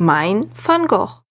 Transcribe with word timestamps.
Mein 0.00 0.48
Van 0.54 0.86
Gogh. 0.86 1.27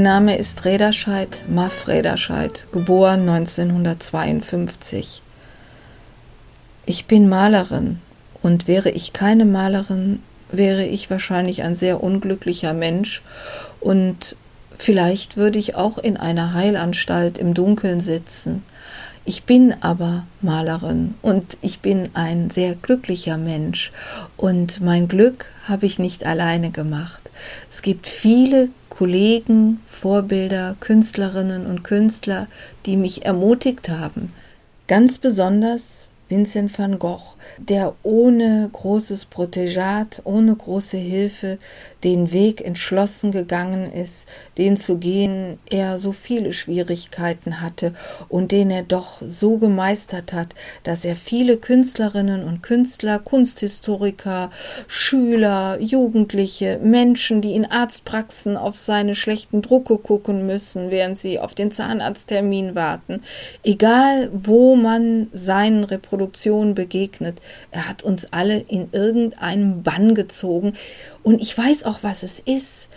Mein 0.00 0.12
Name 0.14 0.38
ist 0.38 0.64
Rederscheid, 0.64 1.44
Maff 1.46 1.86
Rederscheid, 1.86 2.66
geboren 2.72 3.28
1952. 3.28 5.20
Ich 6.86 7.04
bin 7.04 7.28
Malerin 7.28 7.98
und 8.40 8.66
wäre 8.66 8.88
ich 8.88 9.12
keine 9.12 9.44
Malerin, 9.44 10.22
wäre 10.50 10.86
ich 10.86 11.10
wahrscheinlich 11.10 11.64
ein 11.64 11.74
sehr 11.74 12.02
unglücklicher 12.02 12.72
Mensch 12.72 13.20
und 13.78 14.36
vielleicht 14.78 15.36
würde 15.36 15.58
ich 15.58 15.74
auch 15.74 15.98
in 15.98 16.16
einer 16.16 16.54
Heilanstalt 16.54 17.36
im 17.36 17.52
Dunkeln 17.52 18.00
sitzen. 18.00 18.64
Ich 19.26 19.44
bin 19.44 19.74
aber 19.82 20.24
Malerin 20.40 21.14
und 21.20 21.58
ich 21.60 21.80
bin 21.80 22.08
ein 22.14 22.48
sehr 22.48 22.74
glücklicher 22.74 23.36
Mensch 23.36 23.92
und 24.38 24.80
mein 24.80 25.08
Glück 25.08 25.50
habe 25.68 25.84
ich 25.84 25.98
nicht 25.98 26.24
alleine 26.24 26.70
gemacht. 26.70 27.30
Es 27.70 27.82
gibt 27.82 28.06
viele 28.06 28.70
Kollegen, 29.00 29.80
Vorbilder, 29.86 30.76
Künstlerinnen 30.78 31.64
und 31.64 31.84
Künstler, 31.84 32.48
die 32.84 32.98
mich 32.98 33.24
ermutigt 33.24 33.88
haben. 33.88 34.34
Ganz 34.88 35.16
besonders 35.16 36.10
Vincent 36.28 36.78
van 36.78 36.98
Gogh, 36.98 37.34
der 37.56 37.94
ohne 38.02 38.68
großes 38.70 39.24
Protegat, 39.24 40.20
ohne 40.24 40.54
große 40.54 40.98
Hilfe 40.98 41.56
den 42.04 42.32
Weg 42.32 42.64
entschlossen 42.64 43.30
gegangen 43.30 43.92
ist, 43.92 44.26
den 44.58 44.76
zu 44.76 44.98
gehen 44.98 45.58
er 45.68 45.98
so 45.98 46.12
viele 46.12 46.52
Schwierigkeiten 46.52 47.60
hatte 47.60 47.94
und 48.28 48.52
den 48.52 48.70
er 48.70 48.82
doch 48.82 49.20
so 49.20 49.58
gemeistert 49.58 50.32
hat, 50.32 50.54
dass 50.82 51.04
er 51.04 51.16
viele 51.16 51.56
Künstlerinnen 51.56 52.44
und 52.44 52.62
Künstler, 52.62 53.18
Kunsthistoriker, 53.18 54.50
Schüler, 54.88 55.78
Jugendliche, 55.80 56.80
Menschen, 56.82 57.40
die 57.40 57.54
in 57.54 57.66
Arztpraxen 57.66 58.56
auf 58.56 58.76
seine 58.76 59.14
schlechten 59.14 59.62
Drucke 59.62 59.98
gucken 59.98 60.46
müssen, 60.46 60.90
während 60.90 61.18
sie 61.18 61.38
auf 61.38 61.54
den 61.54 61.72
Zahnarzttermin 61.72 62.74
warten, 62.74 63.22
egal 63.62 64.30
wo 64.32 64.76
man 64.76 65.28
seinen 65.32 65.84
Reproduktionen 65.84 66.74
begegnet, 66.74 67.38
er 67.70 67.88
hat 67.88 68.02
uns 68.02 68.26
alle 68.32 68.58
in 68.58 68.88
irgendeinem 68.92 69.82
Bann 69.82 70.14
gezogen 70.14 70.74
und 71.22 71.40
ich 71.40 71.56
weiß 71.56 71.84
auch, 71.84 72.00
was 72.02 72.22
es 72.22 72.38
ist. 72.38 72.88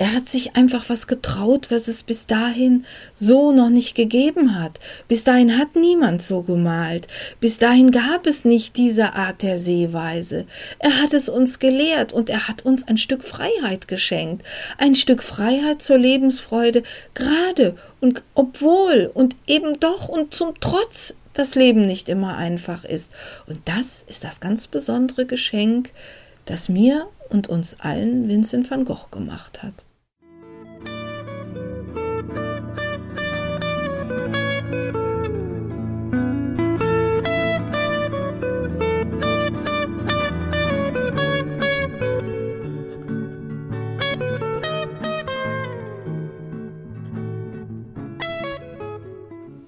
Er 0.00 0.14
hat 0.14 0.28
sich 0.28 0.54
einfach 0.54 0.88
was 0.88 1.08
getraut, 1.08 1.72
was 1.72 1.88
es 1.88 2.04
bis 2.04 2.28
dahin 2.28 2.86
so 3.14 3.50
noch 3.50 3.68
nicht 3.68 3.96
gegeben 3.96 4.56
hat. 4.56 4.78
Bis 5.08 5.24
dahin 5.24 5.58
hat 5.58 5.74
niemand 5.74 6.22
so 6.22 6.42
gemalt. 6.42 7.08
Bis 7.40 7.58
dahin 7.58 7.90
gab 7.90 8.28
es 8.28 8.44
nicht 8.44 8.76
diese 8.76 9.14
Art 9.14 9.42
der 9.42 9.58
Sehweise. 9.58 10.46
Er 10.78 11.02
hat 11.02 11.14
es 11.14 11.28
uns 11.28 11.58
gelehrt 11.58 12.12
und 12.12 12.30
er 12.30 12.46
hat 12.46 12.64
uns 12.64 12.86
ein 12.86 12.96
Stück 12.96 13.24
Freiheit 13.24 13.88
geschenkt. 13.88 14.46
Ein 14.78 14.94
Stück 14.94 15.20
Freiheit 15.20 15.82
zur 15.82 15.98
Lebensfreude, 15.98 16.84
gerade 17.14 17.74
und 18.00 18.22
obwohl 18.36 19.10
und 19.12 19.34
eben 19.48 19.80
doch 19.80 20.08
und 20.08 20.32
zum 20.32 20.54
Trotz 20.60 21.14
das 21.34 21.56
Leben 21.56 21.82
nicht 21.82 22.08
immer 22.08 22.36
einfach 22.36 22.84
ist. 22.84 23.10
Und 23.48 23.58
das 23.64 24.04
ist 24.06 24.22
das 24.22 24.38
ganz 24.38 24.68
besondere 24.68 25.26
Geschenk, 25.26 25.90
das 26.44 26.68
mir 26.68 27.08
und 27.30 27.48
uns 27.48 27.80
allen 27.80 28.28
Vincent 28.28 28.70
van 28.70 28.84
Gogh 28.84 29.08
gemacht 29.10 29.62
hat. 29.62 29.84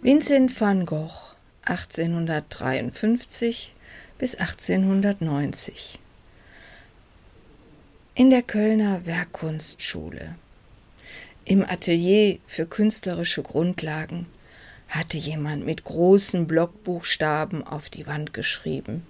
Vincent 0.02 0.60
van 0.60 0.86
Gogh 0.86 1.34
1853 1.62 3.72
bis 4.18 4.34
1890 4.34 6.00
in 8.20 8.28
der 8.28 8.42
Kölner 8.42 9.06
Werkkunstschule. 9.06 10.34
Im 11.46 11.64
Atelier 11.64 12.38
für 12.46 12.66
künstlerische 12.66 13.42
Grundlagen 13.42 14.26
hatte 14.90 15.16
jemand 15.16 15.64
mit 15.64 15.84
großen 15.84 16.46
Blockbuchstaben 16.46 17.66
auf 17.66 17.88
die 17.88 18.06
Wand 18.06 18.34
geschrieben. 18.34 19.06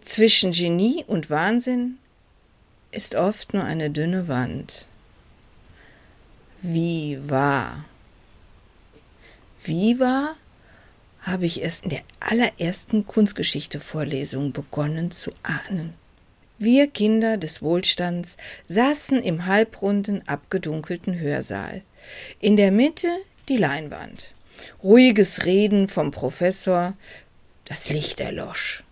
Zwischen 0.00 0.50
Genie 0.50 1.04
und 1.06 1.30
Wahnsinn 1.30 1.98
ist 2.90 3.14
oft 3.14 3.54
nur 3.54 3.62
eine 3.62 3.90
dünne 3.90 4.26
Wand. 4.26 4.88
Wie 6.60 7.20
wahr? 7.30 7.84
Wie 9.62 10.00
wahr 10.00 10.34
habe 11.20 11.46
ich 11.46 11.62
es 11.62 11.82
in 11.82 11.90
der 11.90 12.02
allerersten 12.18 13.06
Kunstgeschichte-Vorlesung 13.06 14.50
begonnen 14.50 15.12
zu 15.12 15.30
ahnen. 15.44 15.94
Wir 16.58 16.88
Kinder 16.88 17.36
des 17.36 17.62
Wohlstands 17.62 18.36
saßen 18.66 19.22
im 19.22 19.46
halbrunden, 19.46 20.26
abgedunkelten 20.26 21.18
Hörsaal. 21.18 21.82
In 22.40 22.56
der 22.56 22.72
Mitte 22.72 23.08
die 23.48 23.56
Leinwand. 23.56 24.34
Ruhiges 24.82 25.44
Reden 25.44 25.86
vom 25.86 26.10
Professor. 26.10 26.94
Das 27.64 27.90
Licht 27.90 28.18
erlosch. 28.18 28.82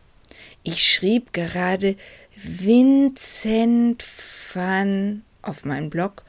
Ich 0.62 0.82
schrieb 0.84 1.32
gerade 1.32 1.96
Vincent 2.36 4.04
van 4.52 5.22
auf 5.42 5.64
meinen 5.64 5.90
Blog. 5.90 6.22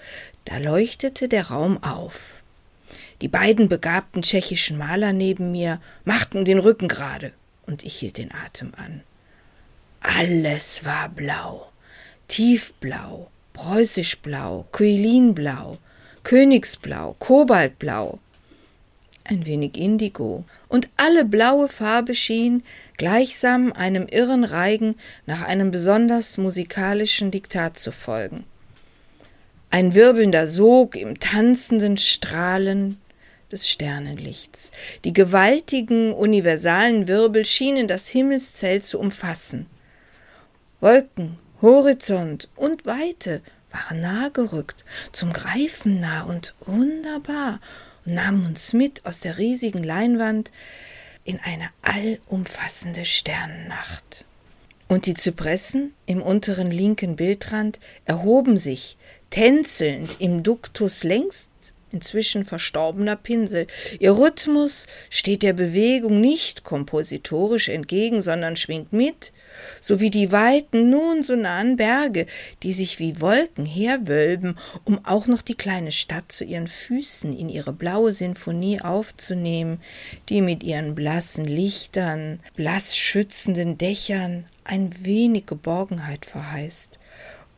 Da 0.46 0.58
leuchtete 0.58 1.28
der 1.28 1.48
Raum 1.48 1.84
auf. 1.84 2.42
Die 3.22 3.28
beiden 3.28 3.70
begabten 3.70 4.24
tschechischen 4.24 4.78
Maler 4.78 5.14
neben 5.14 5.52
mir 5.52 5.82
machten 6.04 6.46
den 6.46 6.60
Rücken 6.60 6.88
gerade 6.88 7.32
und 7.68 7.84
ich 7.84 7.96
hielt 7.96 8.18
den 8.18 8.32
Atem 8.32 8.74
an. 8.76 9.02
Alles 10.16 10.86
war 10.86 11.10
blau, 11.10 11.68
tiefblau, 12.30 13.30
preußischblau, 13.52 14.66
Quelinblau, 14.72 15.80
Königsblau, 16.24 17.18
Kobaltblau, 17.20 18.18
ein 19.26 19.46
wenig 19.46 19.76
Indigo, 19.78 20.46
und 20.70 20.88
alle 20.96 21.26
blaue 21.26 21.68
Farbe 21.68 22.16
schien 22.16 22.64
gleichsam 22.96 23.74
einem 23.74 24.08
irren 24.08 24.46
Reigen 24.46 24.96
nach 25.26 25.42
einem 25.42 25.72
besonders 25.72 26.38
musikalischen 26.38 27.30
Diktat 27.30 27.78
zu 27.78 27.92
folgen. 27.92 28.46
Ein 29.70 29.94
wirbelnder 29.94 30.48
Sog 30.48 30.96
im 30.96 31.20
tanzenden 31.20 31.98
Strahlen 31.98 32.98
des 33.52 33.70
Sternenlichts. 33.70 34.72
Die 35.04 35.14
gewaltigen 35.14 36.14
universalen 36.14 37.10
Wirbel 37.10 37.44
schienen 37.46 37.90
das 37.90 38.08
Himmelszelt 38.08 38.86
zu 38.86 39.00
umfassen. 39.00 39.68
Wolken, 40.80 41.40
Horizont 41.60 42.50
und 42.56 42.86
Weite 42.86 43.42
waren 43.72 44.02
nahe 44.02 44.30
gerückt, 44.30 44.86
zum 45.12 45.34
Greifen 45.34 46.00
nah 46.00 46.22
und 46.22 46.54
wunderbar 46.62 47.60
und 48.06 48.14
nahmen 48.14 48.46
uns 48.46 48.74
mit 48.74 49.04
aus 49.04 49.20
der 49.20 49.40
riesigen 49.40 49.84
Leinwand 49.84 50.52
in 51.24 51.40
eine 51.40 51.70
allumfassende 51.82 53.06
Sternennacht. 53.06 54.26
Und 54.88 55.08
die 55.08 55.16
Zypressen 55.16 55.94
im 56.06 56.22
unteren 56.22 56.70
linken 56.70 57.16
Bildrand 57.16 57.80
erhoben 58.06 58.60
sich, 58.60 58.98
tänzelnd 59.32 60.22
im 60.22 60.44
Duktus 60.44 61.04
längst 61.04 61.50
inzwischen 61.92 62.46
verstorbener 62.46 63.16
Pinsel. 63.16 63.66
Ihr 64.00 64.16
Rhythmus 64.16 64.86
steht 65.10 65.42
der 65.42 65.54
Bewegung 65.54 66.22
nicht 66.22 66.64
kompositorisch 66.64 67.68
entgegen, 67.70 68.22
sondern 68.22 68.56
schwingt 68.56 68.94
mit, 68.94 69.34
so 69.82 70.00
wie 70.00 70.10
die 70.10 70.32
weiten, 70.32 70.90
nun 70.90 71.24
so 71.24 71.36
nahen 71.36 71.78
Berge, 71.78 72.26
die 72.64 72.74
sich 72.74 73.00
wie 73.00 73.22
Wolken 73.22 73.66
herwölben, 73.66 74.58
um 74.84 75.04
auch 75.06 75.28
noch 75.28 75.42
die 75.42 75.56
kleine 75.56 75.92
Stadt 75.92 76.32
zu 76.32 76.44
ihren 76.44 76.68
Füßen 76.68 77.38
in 77.38 77.50
ihre 77.50 77.74
blaue 77.74 78.14
Sinfonie 78.14 78.82
aufzunehmen, 78.82 79.82
die 80.30 80.42
mit 80.42 80.64
ihren 80.64 80.96
blassen 80.96 81.46
Lichtern, 81.46 82.40
blass 82.56 82.98
schützenden 82.98 83.78
Dächern 83.78 84.46
ein 84.64 84.90
wenig 85.04 85.46
Geborgenheit 85.46 86.26
verheißt 86.26 87.00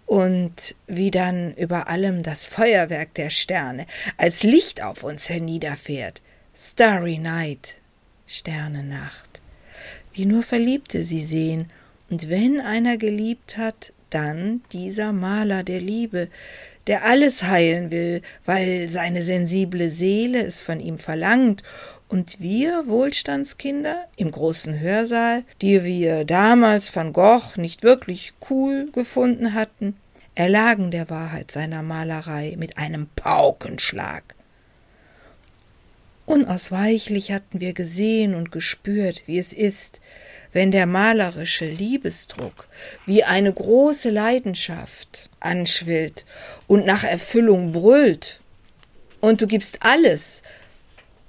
und 0.09 0.75
wie 0.87 1.11
dann 1.11 1.53
über 1.53 1.87
allem 1.87 2.23
das 2.23 2.45
Feuerwerk 2.45 3.13
der 3.13 3.29
Sterne 3.29 3.85
als 4.17 4.41
Licht 4.41 4.81
auf 4.81 5.03
uns 5.03 5.29
herniederfährt. 5.29 6.23
Starry 6.55 7.19
Night, 7.19 7.75
Sternennacht. 8.25 9.39
Wie 10.11 10.25
nur 10.25 10.41
Verliebte 10.41 11.03
sie 11.03 11.21
sehen, 11.21 11.71
und 12.09 12.29
wenn 12.29 12.59
einer 12.59 12.97
geliebt 12.97 13.57
hat, 13.57 13.93
dann 14.09 14.61
dieser 14.71 15.11
Maler 15.11 15.63
der 15.63 15.81
Liebe, 15.81 16.29
der 16.87 17.05
alles 17.05 17.43
heilen 17.43 17.91
will, 17.91 18.21
weil 18.45 18.87
seine 18.87 19.21
sensible 19.21 19.89
Seele 19.89 20.43
es 20.43 20.61
von 20.61 20.79
ihm 20.79 20.97
verlangt 20.97 21.63
und 22.07 22.39
wir 22.39 22.87
Wohlstandskinder 22.87 24.07
im 24.15 24.31
großen 24.31 24.79
Hörsaal, 24.79 25.43
die 25.61 25.83
wir 25.83 26.25
damals 26.25 26.93
van 26.95 27.13
Gogh 27.13 27.57
nicht 27.57 27.83
wirklich 27.83 28.33
cool 28.49 28.89
gefunden 28.91 29.53
hatten, 29.53 29.95
erlagen 30.33 30.89
der 30.89 31.09
Wahrheit 31.11 31.51
seiner 31.51 31.83
Malerei 31.83 32.55
mit 32.57 32.79
einem 32.79 33.07
Paukenschlag. 33.15 34.23
Unausweichlich 36.25 37.31
hatten 37.31 37.59
wir 37.59 37.73
gesehen 37.73 38.33
und 38.33 38.51
gespürt, 38.51 39.23
wie 39.27 39.37
es 39.37 39.53
ist, 39.53 40.01
wenn 40.53 40.71
der 40.71 40.85
malerische 40.85 41.65
Liebesdruck 41.65 42.67
wie 43.05 43.23
eine 43.23 43.53
große 43.53 44.09
Leidenschaft 44.09 45.29
anschwillt 45.39 46.25
und 46.67 46.85
nach 46.85 47.03
Erfüllung 47.03 47.71
brüllt, 47.71 48.39
und 49.21 49.41
du 49.41 49.47
gibst 49.47 49.79
alles, 49.81 50.43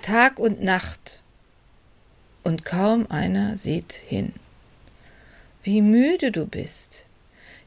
Tag 0.00 0.38
und 0.38 0.62
Nacht, 0.62 1.22
und 2.43 2.64
kaum 2.64 3.11
einer 3.11 3.58
sieht 3.58 3.93
hin. 3.93 4.32
Wie 5.62 5.82
müde 5.82 6.31
du 6.31 6.46
bist, 6.46 7.05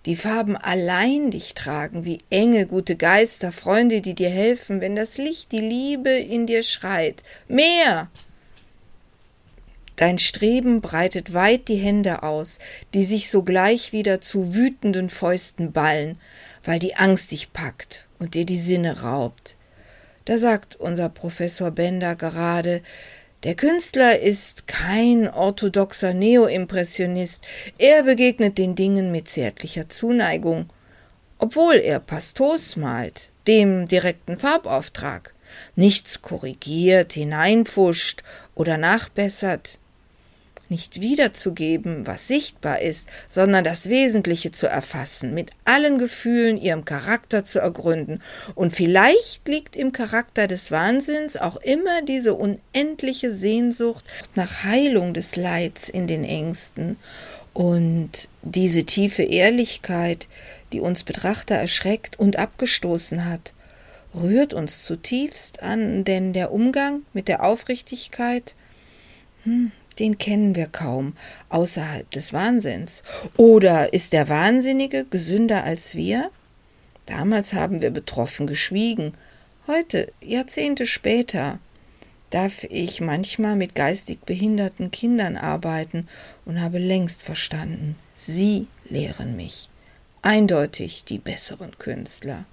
die 0.06 0.16
Farben 0.16 0.58
allein 0.58 1.32
dich 1.32 1.54
tragen, 1.54 2.06
wie 2.06 2.20
Engel, 2.30 2.66
gute 2.66 2.96
Geister, 2.96 3.52
Freunde, 3.52 4.02
die 4.02 4.16
dir 4.16 4.30
helfen, 4.30 4.82
wenn 4.82 4.96
das 4.96 5.18
Licht, 5.18 5.52
die 5.52 5.60
Liebe 5.60 6.10
in 6.10 6.48
dir 6.48 6.64
schreit. 6.64 7.24
Mehr! 7.48 8.10
Dein 9.96 10.18
Streben 10.18 10.82
breitet 10.82 11.34
weit 11.34 11.68
die 11.68 11.76
Hände 11.76 12.24
aus, 12.24 12.58
die 12.96 13.04
sich 13.04 13.30
sogleich 13.30 13.94
wieder 13.94 14.22
zu 14.22 14.56
wütenden 14.56 15.10
Fäusten 15.12 15.72
ballen, 15.72 16.20
weil 16.64 16.80
die 16.80 16.96
Angst 16.96 17.32
dich 17.32 17.54
packt 17.54 18.08
und 18.18 18.34
dir 18.34 18.46
die 18.46 18.58
Sinne 18.58 19.02
raubt. 19.02 19.56
Da 20.26 20.40
sagt 20.40 20.76
unser 20.78 21.10
Professor 21.10 21.70
Bender 21.70 22.16
gerade, 22.16 22.82
der 23.44 23.56
Künstler 23.56 24.20
ist 24.20 24.68
kein 24.68 25.28
orthodoxer 25.28 26.14
Neoimpressionist, 26.14 27.44
er 27.78 28.04
begegnet 28.04 28.58
den 28.58 28.76
Dingen 28.76 29.12
mit 29.12 29.30
zärtlicher 29.30 29.90
Zuneigung, 29.90 30.70
obwohl 31.38 31.76
er 31.76 32.00
Pastos 32.00 32.78
malt, 32.78 33.32
dem 33.46 33.88
direkten 33.88 34.38
Farbauftrag, 34.38 35.34
nichts 35.76 36.22
korrigiert, 36.22 37.14
hineinpfuscht 37.14 38.24
oder 38.56 38.78
nachbessert 38.78 39.78
nicht 40.74 41.02
wiederzugeben, 41.02 42.08
was 42.08 42.28
sichtbar 42.28 42.82
ist, 42.82 43.08
sondern 43.30 43.64
das 43.64 43.90
Wesentliche 43.90 44.50
zu 44.50 44.66
erfassen, 44.66 45.36
mit 45.36 45.52
allen 45.66 46.00
Gefühlen 46.00 46.58
ihrem 46.58 46.84
Charakter 46.84 47.46
zu 47.46 47.60
ergründen. 47.60 48.24
Und 48.56 48.76
vielleicht 48.76 49.48
liegt 49.48 49.76
im 49.76 49.92
Charakter 49.92 50.48
des 50.48 50.72
Wahnsinns 50.72 51.38
auch 51.38 51.58
immer 51.58 52.02
diese 52.02 52.34
unendliche 52.34 53.32
Sehnsucht 53.32 54.04
nach 54.34 54.64
Heilung 54.64 55.14
des 55.14 55.36
Leids 55.36 55.90
in 55.90 56.08
den 56.08 56.24
Ängsten 56.24 56.98
und 57.54 58.30
diese 58.42 58.84
tiefe 58.84 59.22
Ehrlichkeit, 59.22 60.28
die 60.72 60.80
uns 60.80 61.04
Betrachter 61.04 61.54
erschreckt 61.54 62.18
und 62.18 62.38
abgestoßen 62.38 63.26
hat, 63.30 63.54
rührt 64.16 64.56
uns 64.56 64.84
zutiefst 64.84 65.62
an, 65.62 66.04
denn 66.04 66.34
der 66.34 66.52
Umgang 66.52 67.04
mit 67.14 67.28
der 67.28 67.44
Aufrichtigkeit, 67.44 68.56
hm, 69.44 69.72
den 70.00 70.18
kennen 70.18 70.56
wir 70.56 70.68
kaum 70.68 71.16
außerhalb 71.50 72.10
des 72.12 72.34
Wahnsinns. 72.34 73.04
Oder 73.38 73.94
ist 73.94 74.14
der 74.14 74.30
Wahnsinnige 74.30 75.06
gesünder 75.06 75.64
als 75.64 75.96
wir? 75.96 76.32
Damals 77.06 77.54
haben 77.54 77.82
wir 77.82 77.92
betroffen 77.92 78.48
geschwiegen. 78.48 79.14
Heute, 79.68 80.12
Jahrzehnte 80.22 80.86
später, 80.86 81.60
darf 82.30 82.64
ich 82.64 83.00
manchmal 83.00 83.56
mit 83.56 83.76
geistig 83.76 84.22
behinderten 84.22 84.90
Kindern 84.90 85.38
arbeiten 85.38 86.08
und 86.46 86.60
habe 86.60 86.80
längst 86.80 87.24
verstanden, 87.24 87.96
sie 88.16 88.68
lehren 88.90 89.36
mich. 89.36 89.70
Eindeutig 90.24 91.04
die 91.04 91.20
besseren 91.20 91.78
Künstler. 91.78 92.46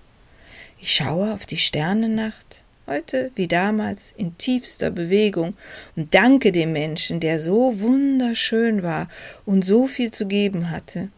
Ich 0.79 0.95
schaue 0.95 1.33
auf 1.33 1.47
die 1.47 1.57
Sternennacht, 1.57 2.63
heute 2.91 3.31
wie 3.37 3.47
damals 3.47 4.13
in 4.17 4.37
tiefster 4.37 4.91
Bewegung 4.91 5.55
und 5.95 6.13
danke 6.13 6.51
dem 6.51 6.73
Menschen, 6.73 7.21
der 7.21 7.39
so 7.39 7.79
wunderschön 7.79 8.83
war 8.83 9.09
und 9.47 9.65
so 9.65 9.87
viel 9.87 10.11
zu 10.11 10.27
geben 10.27 10.71
hatte. 10.71 11.09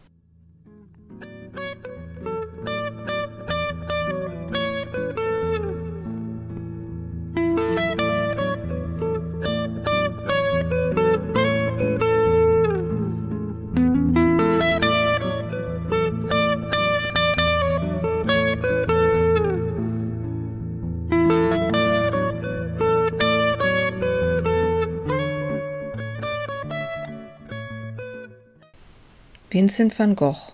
Vincent 29.53 29.99
van 29.99 30.15
Gogh. 30.15 30.51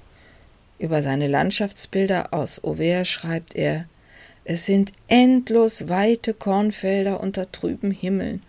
Über 0.78 1.02
seine 1.02 1.28
Landschaftsbilder 1.28 2.34
aus 2.34 2.62
Auvers 2.66 3.08
schreibt 3.08 3.56
er 3.56 3.86
Es 4.44 4.66
sind 4.66 4.92
endlos 5.08 5.88
weite 5.88 6.34
Kornfelder 6.34 7.22
unter 7.22 7.50
trüben 7.50 7.92
Himmeln, 7.92 8.44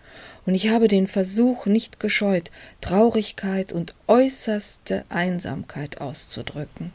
und 0.45 0.53
ich 0.53 0.67
habe 0.67 0.89
den 0.89 1.07
Versuch 1.07 1.67
nicht 1.67 2.01
gescheut, 2.01 2.51
Traurigkeit 2.81 3.71
und 3.71 3.95
äußerste 4.07 5.05
Einsamkeit 5.07 6.01
auszudrücken. 6.01 6.91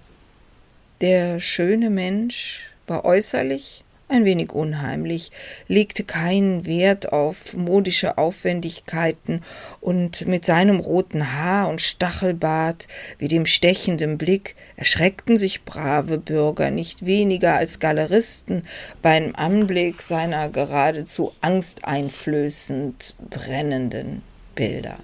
Der 1.01 1.41
schöne 1.41 1.89
Mensch 1.89 2.67
war 2.87 3.07
äußerlich 3.07 3.85
ein 4.09 4.25
wenig 4.25 4.53
unheimlich, 4.53 5.33
legte 5.67 6.05
keinen 6.05 6.65
Wert 6.65 7.13
auf 7.13 7.55
modische 7.55 8.19
Aufwendigkeiten 8.19 9.43
und 9.81 10.27
mit 10.27 10.45
seinem 10.45 10.79
roten 10.79 11.33
Haar 11.35 11.69
und 11.69 11.81
Stachelbart 11.81 12.87
wie 13.19 13.29
dem 13.29 13.47
stechenden 13.47 14.17
Blick 14.17 14.55
erschreckten 14.77 15.39
sich 15.39 15.65
brave 15.65 16.19
Bürger 16.19 16.71
nicht 16.71 17.05
weniger 17.05 17.55
als 17.55 17.81
Galeristen 17.81 18.65
beim 19.03 19.35
Anblick 19.35 20.03
seiner 20.03 20.51
geradezu 20.51 21.35
angsteinflößend 21.41 23.17
brennenden 23.29 24.23
Bilder. 24.55 24.99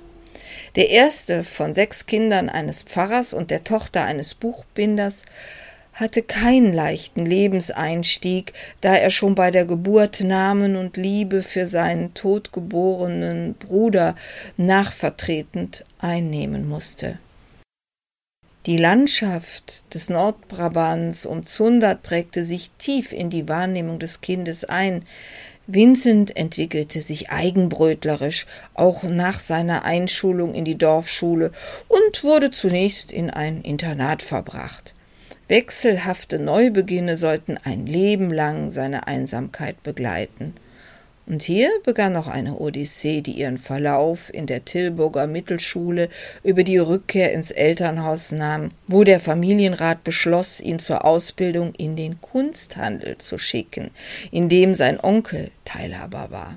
Der 0.76 0.88
erste 0.88 1.44
von 1.44 1.74
sechs 1.74 2.06
Kindern 2.06 2.48
eines 2.48 2.82
Pfarrers 2.82 3.34
und 3.34 3.50
der 3.50 3.64
Tochter 3.64 4.04
eines 4.04 4.34
Buchbinders 4.34 5.24
hatte 5.92 6.22
keinen 6.22 6.72
leichten 6.72 7.26
Lebenseinstieg, 7.26 8.52
da 8.80 8.94
er 8.94 9.10
schon 9.10 9.34
bei 9.34 9.50
der 9.50 9.64
Geburt 9.64 10.20
Namen 10.20 10.76
und 10.76 10.96
Liebe 10.96 11.42
für 11.42 11.66
seinen 11.66 12.14
totgeborenen 12.14 13.54
Bruder 13.54 14.16
nachvertretend 14.56 15.84
einnehmen 15.98 16.68
musste. 16.68 17.18
Die 18.66 18.76
Landschaft 18.76 19.92
des 19.92 20.08
Nordbrabants 20.08 21.26
um 21.26 21.46
Zundert 21.46 22.04
prägte 22.04 22.44
sich 22.44 22.70
tief 22.78 23.12
in 23.12 23.28
die 23.28 23.48
Wahrnehmung 23.48 23.98
des 23.98 24.20
Kindes 24.20 24.64
ein. 24.64 25.04
Vincent 25.66 26.36
entwickelte 26.36 27.00
sich 27.00 27.30
eigenbrötlerisch, 27.30 28.46
auch 28.74 29.02
nach 29.02 29.40
seiner 29.40 29.84
Einschulung 29.84 30.54
in 30.54 30.64
die 30.64 30.78
Dorfschule 30.78 31.50
und 31.88 32.22
wurde 32.22 32.52
zunächst 32.52 33.12
in 33.12 33.30
ein 33.30 33.62
Internat 33.62 34.22
verbracht. 34.22 34.94
Wechselhafte 35.48 36.38
Neubeginne 36.38 37.16
sollten 37.16 37.58
ein 37.62 37.86
Leben 37.86 38.32
lang 38.32 38.70
seine 38.70 39.06
Einsamkeit 39.06 39.82
begleiten. 39.82 40.54
Und 41.26 41.42
hier 41.42 41.70
begann 41.84 42.14
noch 42.14 42.26
eine 42.26 42.58
Odyssee, 42.58 43.20
die 43.20 43.32
ihren 43.32 43.58
Verlauf 43.58 44.32
in 44.34 44.46
der 44.46 44.64
Tilburger 44.64 45.26
Mittelschule 45.26 46.08
über 46.42 46.64
die 46.64 46.78
Rückkehr 46.78 47.32
ins 47.32 47.50
Elternhaus 47.50 48.32
nahm, 48.32 48.72
wo 48.88 49.04
der 49.04 49.20
Familienrat 49.20 50.02
beschloss, 50.02 50.60
ihn 50.60 50.78
zur 50.78 51.04
Ausbildung 51.04 51.74
in 51.74 51.94
den 51.94 52.20
Kunsthandel 52.20 53.18
zu 53.18 53.38
schicken, 53.38 53.90
in 54.32 54.48
dem 54.48 54.74
sein 54.74 54.98
Onkel 54.98 55.50
Teilhaber 55.64 56.30
war. 56.30 56.56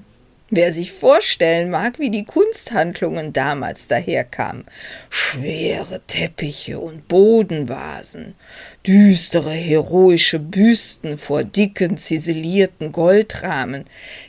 Wer 0.52 0.72
sich 0.74 0.92
vorstellen 0.92 1.72
mag, 1.72 1.98
wie 1.98 2.12
die 2.12 2.24
Kunsthandlungen 2.24 3.34
damals 3.34 3.88
daherkamen. 3.88 4.66
Schwere 5.10 6.02
Teppiche 6.06 6.78
und 6.78 7.08
Bodenvasen, 7.08 8.36
düstere 8.86 9.50
heroische 9.50 10.38
Büsten 10.38 11.18
vor 11.18 11.44
dicken, 11.44 11.98
ziselierten 11.98 12.92
Goldrahmen, 12.92 13.86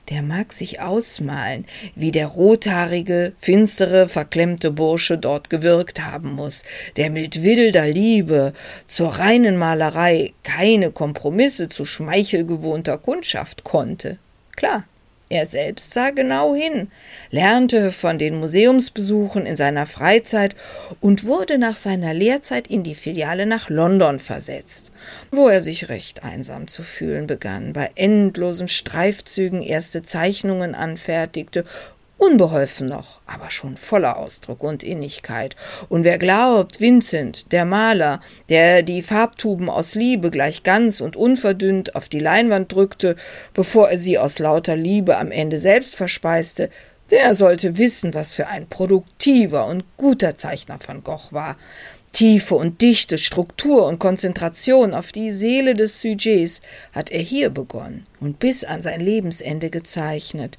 der 0.09 0.23
mag 0.23 0.55
sich 0.55 0.81
ausmalen, 0.81 1.67
wie 1.95 2.13
der 2.13 2.29
rothaarige, 2.29 3.35
finstere, 3.39 4.09
verklemmte 4.09 4.71
Bursche 4.71 5.19
dort 5.19 5.51
gewirkt 5.51 6.03
haben 6.03 6.33
muss, 6.33 6.65
der 6.97 7.11
mit 7.11 7.43
wilder 7.43 7.89
Liebe 7.89 8.55
zur 8.87 9.19
reinen 9.19 9.59
Malerei 9.59 10.33
keine 10.43 10.93
Kompromisse 10.93 11.69
zu 11.69 11.85
schmeichelgewohnter 11.85 12.97
Kundschaft 12.97 13.65
konnte. 13.65 14.17
Klar, 14.57 14.85
er 15.29 15.47
selbst 15.47 15.95
sah 15.95 16.11
genau 16.11 16.55
hin, 16.55 16.89
lernte 17.31 17.91
von 17.91 18.19
den 18.19 18.39
Museumsbesuchen 18.39 19.45
in 19.45 19.57
seiner 19.57 19.87
Freizeit 19.87 20.55
und 21.01 21.25
wurde 21.25 21.59
nach 21.59 21.77
seiner 21.77 22.15
Lehrzeit 22.15 22.69
in 22.69 22.85
die 22.85 22.95
Filiale 22.95 23.45
nach 23.45 23.69
London 23.69 24.21
versetzt, 24.21 24.93
wo 25.33 25.49
er 25.49 25.63
sich 25.63 25.89
recht 25.89 26.23
einsam 26.23 26.69
zu 26.69 26.85
fühlen 26.85 27.27
begann, 27.27 27.73
bei 27.73 27.91
endlosen 27.97 28.69
Streifzügen 28.69 29.63
erste 29.63 30.03
Zeichnungen 30.05 30.75
anfertigte 30.75 31.65
Unbeholfen 32.19 32.87
noch, 32.87 33.21
aber 33.27 33.51
schon 33.51 33.77
voller 33.77 34.17
Ausdruck 34.17 34.63
und 34.63 34.83
Innigkeit. 34.83 35.55
Und 35.91 36.03
wer 36.03 36.17
glaubt, 36.17 36.81
Vincent, 36.81 37.53
der 37.53 37.67
Maler, 37.67 38.23
der 38.49 38.83
die 38.83 39.03
Farbtuben 39.03 39.69
aus 39.69 39.95
Liebe 39.95 40.31
gleich 40.31 40.63
ganz 40.63 41.03
und 41.03 41.15
unverdünnt 41.15 41.95
auf 41.95 42.09
die 42.09 42.19
Leinwand 42.19 42.73
drückte, 42.73 43.17
bevor 43.53 43.91
er 43.91 43.99
sie 43.99 44.19
aus 44.19 44.39
lauter 44.39 44.77
Liebe 44.77 45.19
am 45.19 45.31
Ende 45.31 45.59
selbst 45.59 45.95
verspeiste, 45.95 46.71
der 47.11 47.35
sollte 47.35 47.77
wissen, 47.77 48.15
was 48.15 48.35
für 48.35 48.47
ein 48.47 48.67
produktiver 48.67 49.67
und 49.67 49.85
guter 49.99 50.39
Zeichner 50.39 50.79
van 50.85 51.05
Gogh 51.05 51.33
war. 51.33 51.57
Tiefe 52.13 52.55
und 52.55 52.81
Dichte, 52.81 53.19
Struktur 53.19 53.87
und 53.87 53.99
Konzentration 53.99 54.95
auf 54.95 55.13
die 55.13 55.33
Seele 55.33 55.75
des 55.75 56.01
Sujets 56.01 56.63
hat 56.95 57.11
er 57.11 57.21
hier 57.21 57.51
begonnen 57.51 58.07
und 58.21 58.39
bis 58.39 58.65
an 58.65 58.81
sein 58.81 59.01
Lebensende 59.01 59.69
gezeichnet 59.69 60.57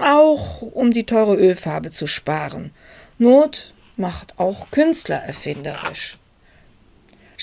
auch 0.00 0.62
um 0.62 0.92
die 0.92 1.04
teure 1.04 1.36
Ölfarbe 1.36 1.90
zu 1.90 2.06
sparen. 2.06 2.72
Not 3.18 3.72
macht 3.96 4.38
auch 4.38 4.70
Künstler 4.70 5.22
erfinderisch. 5.22 6.18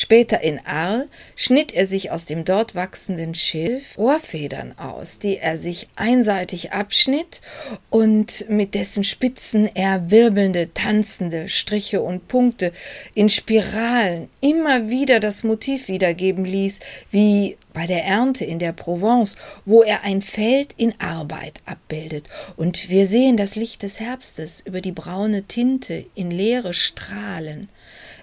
Später 0.01 0.41
in 0.41 0.62
Arl 0.65 1.10
schnitt 1.36 1.74
er 1.74 1.86
sich 1.86 2.10
aus 2.10 2.24
dem 2.24 2.46
dort 2.46 2.74
wachsenden 2.74 3.36
Schilf 3.36 3.98
Ohrfedern 3.98 4.74
aus, 4.77 5.20
die 5.20 5.39
er 5.39 5.58
sich 5.58 5.89
einseitig 5.98 6.72
abschnitt 6.72 7.41
und 7.89 8.50
mit 8.50 8.75
dessen 8.75 9.03
Spitzen 9.03 9.70
er 9.75 10.10
wirbelnde, 10.10 10.74
tanzende 10.74 11.50
Striche 11.50 12.01
und 12.01 12.29
Punkte 12.29 12.72
in 13.13 13.27
Spiralen 13.27 14.29
immer 14.39 14.89
wieder 14.89 15.20
das 15.20 15.44
Motiv 15.44 15.89
wiedergeben 15.89 16.46
ließ, 16.46 16.79
wie 17.12 17.58
bei 17.74 17.86
der 17.86 18.06
Ernte 18.06 18.46
in 18.46 18.60
der 18.60 18.72
Provence, 18.72 19.36
wo 19.65 19.84
er 19.84 20.06
ein 20.06 20.22
Feld 20.22 20.74
in 20.77 20.94
Arbeit 21.01 21.60
abbildet, 21.65 22.29
und 22.56 22.89
wir 22.89 23.06
sehen 23.06 23.36
das 23.36 23.58
Licht 23.58 23.84
des 23.84 24.00
Herbstes 24.00 24.62
über 24.62 24.79
die 24.79 24.94
braune 24.94 25.44
Tinte 25.44 26.06
in 26.15 26.32
leere 26.32 26.74
Strahlen 26.74 27.68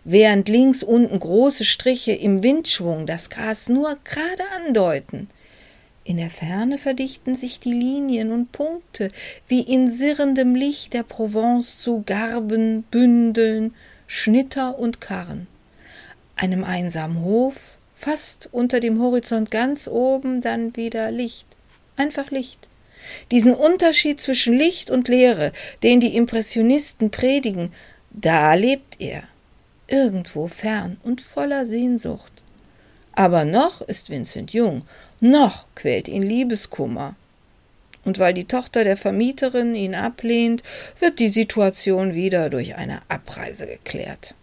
während 0.07 0.49
links 0.49 0.85
unten 0.85 1.19
große 1.19 1.65
Striche 1.65 2.13
im 2.13 2.45
Windschwung 2.45 3.07
das 3.07 3.29
Gras 3.29 3.69
nur 3.69 3.99
gerade 4.05 4.45
andeuten. 4.65 5.29
In 6.05 6.17
der 6.17 6.31
Ferne 6.31 6.79
verdichten 6.79 7.35
sich 7.35 7.59
die 7.59 7.73
Linien 7.73 8.31
und 8.31 8.53
Punkte 8.53 9.09
wie 9.49 9.63
in 9.63 9.91
sirrendem 9.91 10.55
Licht 10.55 10.95
der 10.95 11.03
Provence 11.03 11.79
zu 11.79 12.05
Garben, 12.07 12.85
Bündeln, 12.85 13.75
Schnitter 14.07 14.79
und 14.79 15.01
Karren. 15.01 15.49
Einem 16.37 16.63
einsamen 16.63 17.25
Hof, 17.25 17.77
fast 17.97 18.49
unter 18.53 18.79
dem 18.79 19.03
Horizont 19.03 19.51
ganz 19.51 19.89
oben, 19.89 20.41
dann 20.41 20.77
wieder 20.77 21.11
Licht. 21.11 21.49
Einfach 21.97 22.31
Licht. 22.31 22.69
Diesen 23.33 23.55
Unterschied 23.55 24.21
zwischen 24.21 24.57
Licht 24.57 24.89
und 24.89 25.09
Leere, 25.09 25.51
den 25.83 25.99
die 25.99 26.15
Impressionisten 26.15 27.11
predigen, 27.11 27.73
da 28.13 28.55
lebt 28.55 29.01
er 29.01 29.25
irgendwo 29.89 30.49
fern 30.49 30.97
und 31.03 31.21
voller 31.21 31.67
Sehnsucht. 31.67 32.33
Aber 33.13 33.45
noch 33.45 33.81
ist 33.81 34.11
Vincent 34.11 34.53
jung, 34.53 34.83
noch 35.21 35.65
quält 35.75 36.09
ihn 36.09 36.23
Liebeskummer. 36.23 37.15
Und 38.05 38.19
weil 38.19 38.35
die 38.35 38.45
Tochter 38.45 38.85
der 38.85 38.97
Vermieterin 38.97 39.75
ihn 39.75 39.95
ablehnt, 39.95 40.63
wird 41.01 41.19
die 41.19 41.29
Situation 41.29 42.15
wieder 42.15 42.51
durch 42.51 42.77
eine 42.77 43.01
Abreise 43.09 43.67
geklärt. 43.67 44.35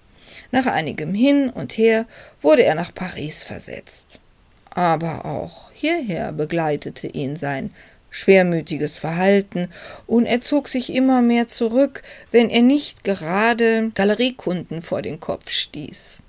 Nach 0.52 0.66
einigem 0.66 1.14
Hin 1.14 1.50
und 1.50 1.78
Her 1.78 2.06
wurde 2.42 2.64
er 2.64 2.76
nach 2.76 2.94
Paris 2.94 3.44
versetzt. 3.44 4.20
Aber 4.72 5.26
auch 5.26 5.72
hierher 5.72 6.32
begleitete 6.32 7.08
ihn 7.08 7.36
sein 7.36 7.72
schwermütiges 8.13 9.00
Verhalten, 9.00 9.70
und 10.08 10.25
er 10.25 10.39
zog 10.39 10.70
sich 10.70 10.93
immer 10.93 11.22
mehr 11.22 11.48
zurück, 11.50 12.03
wenn 12.32 12.50
er 12.50 12.62
nicht 12.62 13.03
gerade 13.03 13.91
Galeriekunden 13.96 14.84
vor 14.84 15.01
den 15.01 15.20
Kopf 15.20 15.50
stieß. 15.50 16.20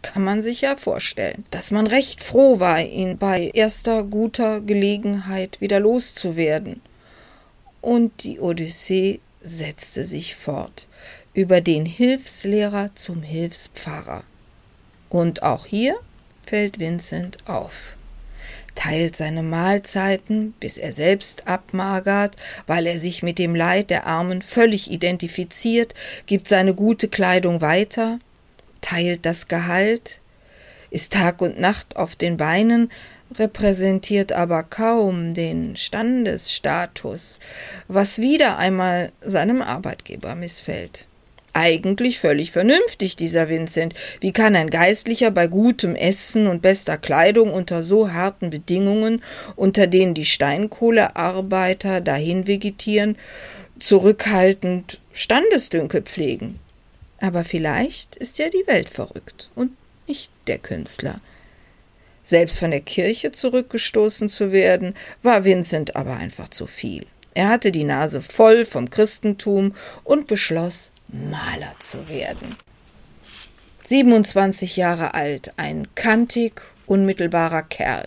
Kann 0.00 0.22
man 0.22 0.42
sich 0.42 0.60
ja 0.60 0.76
vorstellen, 0.76 1.44
dass 1.50 1.72
man 1.72 1.88
recht 1.88 2.22
froh 2.22 2.60
war, 2.60 2.80
ihn 2.80 3.18
bei 3.18 3.50
erster 3.52 4.04
guter 4.04 4.60
Gelegenheit 4.60 5.60
wieder 5.60 5.80
loszuwerden. 5.80 6.80
Und 7.80 8.22
die 8.22 8.38
Odyssee 8.38 9.18
setzte 9.42 10.04
sich 10.04 10.36
fort, 10.36 10.86
über 11.34 11.60
den 11.60 11.84
Hilfslehrer 11.84 12.90
zum 12.94 13.22
Hilfspfarrer. 13.22 14.22
Und 15.10 15.42
auch 15.42 15.66
hier 15.66 15.96
fällt 16.46 16.78
Vincent 16.78 17.38
auf 17.48 17.97
teilt 18.78 19.16
seine 19.16 19.42
Mahlzeiten, 19.42 20.54
bis 20.60 20.78
er 20.78 20.92
selbst 20.92 21.48
abmagert, 21.48 22.36
weil 22.68 22.86
er 22.86 23.00
sich 23.00 23.24
mit 23.24 23.40
dem 23.40 23.56
Leid 23.56 23.90
der 23.90 24.06
Armen 24.06 24.40
völlig 24.40 24.88
identifiziert, 24.88 25.94
gibt 26.26 26.46
seine 26.46 26.74
gute 26.74 27.08
Kleidung 27.08 27.60
weiter, 27.60 28.20
teilt 28.80 29.26
das 29.26 29.48
Gehalt, 29.48 30.20
ist 30.92 31.12
Tag 31.12 31.42
und 31.42 31.58
Nacht 31.58 31.96
auf 31.96 32.14
den 32.14 32.36
Beinen, 32.36 32.92
repräsentiert 33.36 34.30
aber 34.30 34.62
kaum 34.62 35.34
den 35.34 35.74
Standesstatus, 35.74 37.40
was 37.88 38.20
wieder 38.20 38.58
einmal 38.58 39.10
seinem 39.20 39.60
Arbeitgeber 39.60 40.36
missfällt 40.36 41.07
eigentlich 41.58 42.20
völlig 42.20 42.52
vernünftig, 42.52 43.16
dieser 43.16 43.48
Vincent. 43.48 43.94
Wie 44.20 44.32
kann 44.32 44.54
ein 44.54 44.70
Geistlicher 44.70 45.30
bei 45.32 45.48
gutem 45.48 45.96
Essen 45.96 46.46
und 46.46 46.62
bester 46.62 46.96
Kleidung 46.96 47.52
unter 47.52 47.82
so 47.82 48.12
harten 48.12 48.50
Bedingungen, 48.50 49.22
unter 49.56 49.88
denen 49.88 50.14
die 50.14 50.24
Steinkohlearbeiter 50.24 52.00
dahin 52.00 52.46
vegetieren, 52.46 53.16
zurückhaltend 53.80 55.00
Standesdünkel 55.12 56.02
pflegen? 56.02 56.60
Aber 57.20 57.42
vielleicht 57.42 58.14
ist 58.16 58.38
ja 58.38 58.48
die 58.48 58.66
Welt 58.68 58.88
verrückt 58.88 59.50
und 59.56 59.72
nicht 60.06 60.30
der 60.46 60.58
Künstler. 60.58 61.20
Selbst 62.22 62.60
von 62.60 62.70
der 62.70 62.82
Kirche 62.82 63.32
zurückgestoßen 63.32 64.28
zu 64.28 64.52
werden, 64.52 64.94
war 65.22 65.44
Vincent 65.44 65.96
aber 65.96 66.16
einfach 66.16 66.48
zu 66.48 66.66
viel. 66.66 67.06
Er 67.34 67.48
hatte 67.48 67.72
die 67.72 67.84
Nase 67.84 68.22
voll 68.22 68.64
vom 68.64 68.90
Christentum 68.90 69.74
und 70.04 70.26
beschloss, 70.26 70.90
Maler 71.08 71.72
zu 71.78 72.08
werden. 72.08 72.56
27 73.84 74.76
Jahre 74.76 75.14
alt, 75.14 75.52
ein 75.56 75.88
kantig, 75.94 76.60
unmittelbarer 76.86 77.62
Kerl, 77.62 78.06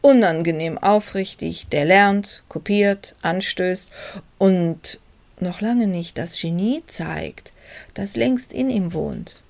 unangenehm 0.00 0.78
aufrichtig, 0.78 1.68
der 1.68 1.84
lernt, 1.84 2.42
kopiert, 2.48 3.14
anstößt 3.22 3.90
und 4.38 4.98
noch 5.38 5.60
lange 5.60 5.86
nicht 5.86 6.18
das 6.18 6.40
Genie 6.40 6.82
zeigt, 6.88 7.52
das 7.94 8.16
längst 8.16 8.52
in 8.52 8.68
ihm 8.68 8.92
wohnt. 8.92 9.40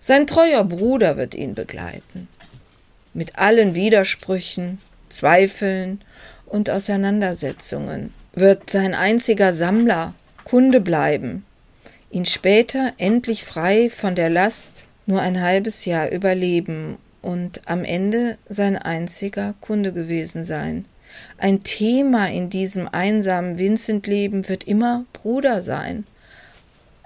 Sein 0.00 0.26
treuer 0.26 0.64
Bruder 0.64 1.16
wird 1.16 1.34
ihn 1.34 1.54
begleiten. 1.54 2.28
Mit 3.14 3.38
allen 3.38 3.74
Widersprüchen, 3.74 4.80
Zweifeln 5.08 6.00
und 6.46 6.70
Auseinandersetzungen 6.70 8.12
wird 8.34 8.70
sein 8.70 8.94
einziger 8.94 9.54
Sammler 9.54 10.14
Kunde 10.44 10.80
bleiben, 10.80 11.44
ihn 12.12 12.26
später 12.26 12.92
endlich 12.98 13.42
frei 13.42 13.90
von 13.90 14.14
der 14.14 14.30
Last 14.30 14.86
nur 15.06 15.20
ein 15.20 15.40
halbes 15.40 15.84
Jahr 15.86 16.10
überleben 16.10 16.98
und 17.22 17.62
am 17.66 17.84
Ende 17.84 18.36
sein 18.48 18.76
einziger 18.76 19.54
Kunde 19.60 19.92
gewesen 19.92 20.44
sein. 20.44 20.84
Ein 21.38 21.62
Thema 21.62 22.28
in 22.28 22.50
diesem 22.50 22.86
einsamen 22.88 23.58
Vincent-Leben 23.58 24.48
wird 24.48 24.64
immer 24.64 25.04
Bruder 25.12 25.62
sein. 25.62 26.06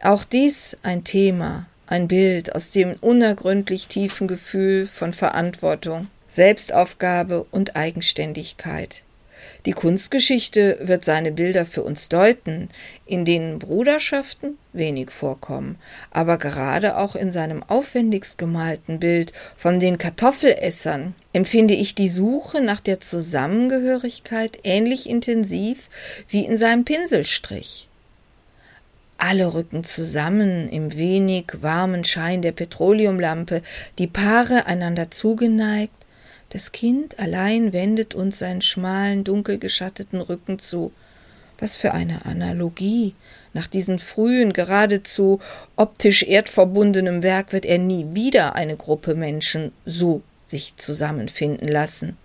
Auch 0.02 0.24
dies 0.24 0.76
ein 0.82 1.04
Thema, 1.04 1.66
ein 1.86 2.08
Bild 2.08 2.54
aus 2.54 2.70
dem 2.70 2.94
unergründlich 3.00 3.86
tiefen 3.88 4.28
Gefühl 4.28 4.88
von 4.92 5.12
Verantwortung, 5.12 6.08
Selbstaufgabe 6.28 7.46
und 7.50 7.76
Eigenständigkeit. 7.76 9.05
Die 9.66 9.72
Kunstgeschichte 9.72 10.78
wird 10.80 11.04
seine 11.04 11.32
Bilder 11.32 11.66
für 11.66 11.82
uns 11.82 12.08
deuten, 12.08 12.68
in 13.04 13.24
denen 13.24 13.58
Bruderschaften 13.58 14.58
wenig 14.72 15.10
vorkommen, 15.10 15.76
aber 16.12 16.38
gerade 16.38 16.96
auch 16.96 17.16
in 17.16 17.32
seinem 17.32 17.64
aufwendigst 17.64 18.38
gemalten 18.38 19.00
Bild 19.00 19.32
von 19.56 19.80
den 19.80 19.98
Kartoffelessern 19.98 21.16
empfinde 21.32 21.74
ich 21.74 21.96
die 21.96 22.08
Suche 22.08 22.60
nach 22.62 22.78
der 22.78 23.00
Zusammengehörigkeit 23.00 24.60
ähnlich 24.62 25.10
intensiv 25.10 25.90
wie 26.28 26.44
in 26.44 26.58
seinem 26.58 26.84
Pinselstrich. 26.84 27.88
Alle 29.18 29.52
rücken 29.52 29.82
zusammen 29.82 30.68
im 30.68 30.96
wenig 30.96 31.46
warmen 31.60 32.04
Schein 32.04 32.40
der 32.40 32.52
Petroleumlampe, 32.52 33.62
die 33.98 34.06
Paare 34.06 34.66
einander 34.66 35.10
zugeneigt, 35.10 36.05
das 36.50 36.72
Kind 36.72 37.18
allein 37.18 37.72
wendet 37.72 38.14
uns 38.14 38.38
seinen 38.38 38.62
schmalen, 38.62 39.24
dunkel 39.24 39.58
geschatteten 39.58 40.20
Rücken 40.20 40.58
zu. 40.58 40.92
Was 41.58 41.76
für 41.76 41.92
eine 41.92 42.26
Analogie. 42.26 43.14
Nach 43.54 43.66
diesem 43.66 43.98
frühen, 43.98 44.52
geradezu 44.52 45.40
optisch 45.76 46.22
erdverbundenem 46.22 47.22
Werk 47.22 47.52
wird 47.52 47.64
er 47.64 47.78
nie 47.78 48.06
wieder 48.12 48.54
eine 48.54 48.76
Gruppe 48.76 49.14
Menschen 49.14 49.72
so 49.86 50.22
sich 50.46 50.76
zusammenfinden 50.76 51.66
lassen. 51.66 52.16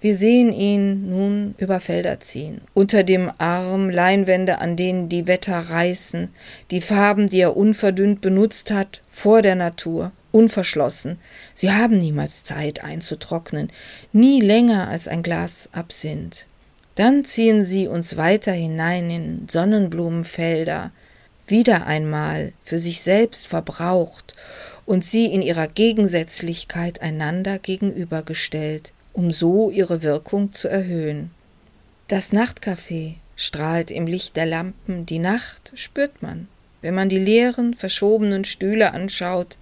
Wir 0.00 0.16
sehen 0.16 0.50
ihn 0.50 1.10
nun 1.10 1.54
über 1.58 1.78
Felder 1.78 2.20
ziehen, 2.20 2.62
unter 2.72 3.04
dem 3.04 3.30
Arm 3.36 3.90
Leinwände, 3.90 4.58
an 4.58 4.74
denen 4.74 5.10
die 5.10 5.26
Wetter 5.26 5.58
reißen, 5.58 6.30
die 6.70 6.80
Farben, 6.80 7.28
die 7.28 7.40
er 7.40 7.54
unverdünnt 7.54 8.22
benutzt 8.22 8.70
hat, 8.70 9.02
vor 9.10 9.42
der 9.42 9.56
Natur, 9.56 10.12
unverschlossen. 10.32 11.18
Sie 11.54 11.72
haben 11.72 11.98
niemals 11.98 12.42
Zeit 12.42 12.82
einzutrocknen, 12.82 13.70
nie 14.12 14.40
länger 14.40 14.88
als 14.88 15.08
ein 15.08 15.22
Glas 15.22 15.68
Absinth. 15.72 16.46
Dann 16.94 17.24
ziehen 17.24 17.64
sie 17.64 17.86
uns 17.88 18.16
weiter 18.16 18.52
hinein 18.52 19.10
in 19.10 19.48
Sonnenblumenfelder, 19.48 20.90
wieder 21.46 21.86
einmal 21.86 22.52
für 22.64 22.78
sich 22.78 23.02
selbst 23.02 23.48
verbraucht 23.48 24.34
und 24.86 25.04
sie 25.04 25.26
in 25.26 25.42
ihrer 25.42 25.66
Gegensätzlichkeit 25.66 27.00
einander 27.00 27.58
gegenübergestellt, 27.58 28.92
um 29.12 29.32
so 29.32 29.70
ihre 29.70 30.02
Wirkung 30.02 30.52
zu 30.52 30.68
erhöhen. 30.68 31.30
Das 32.08 32.32
Nachtcafé 32.32 33.14
strahlt 33.36 33.90
im 33.90 34.06
Licht 34.06 34.36
der 34.36 34.46
Lampen, 34.46 35.06
die 35.06 35.18
Nacht 35.18 35.72
spürt 35.74 36.22
man, 36.22 36.48
wenn 36.82 36.94
man 36.94 37.08
die 37.08 37.18
leeren, 37.18 37.74
verschobenen 37.74 38.44
Stühle 38.44 38.92
anschaut, 38.92 39.58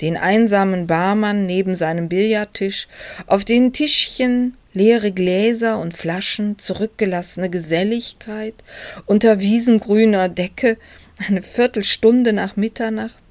den 0.00 0.16
einsamen 0.16 0.86
Barmann 0.86 1.46
neben 1.46 1.74
seinem 1.74 2.08
Billardtisch, 2.08 2.88
auf 3.26 3.44
den 3.44 3.72
Tischchen 3.72 4.56
leere 4.72 5.12
Gläser 5.12 5.78
und 5.78 5.96
Flaschen, 5.96 6.58
zurückgelassene 6.58 7.50
Geselligkeit, 7.50 8.54
unter 9.06 9.40
wiesengrüner 9.40 10.28
Decke, 10.28 10.78
eine 11.28 11.42
Viertelstunde 11.42 12.32
nach 12.32 12.56
Mitternacht, 12.56 13.22